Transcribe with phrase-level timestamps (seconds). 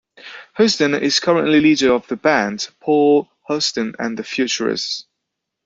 [0.57, 5.05] Housden is currently leader of the band, Paul Housden and the Futurists.